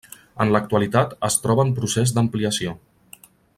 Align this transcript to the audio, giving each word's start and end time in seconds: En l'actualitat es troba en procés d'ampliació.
En 0.45 0.53
l'actualitat 0.55 1.13
es 1.29 1.37
troba 1.45 1.67
en 1.67 1.75
procés 1.81 2.15
d'ampliació. 2.17 2.77